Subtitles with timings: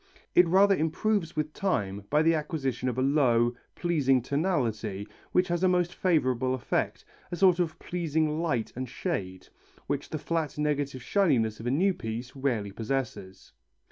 [0.33, 5.61] It rather improves with time by the acquisition of a low, pleasing tonality which has
[5.63, 9.49] a most favourable effect, a sort of pleasing light and shade,
[9.85, 13.53] which the flat negative shininess of a new piece rarely possesses.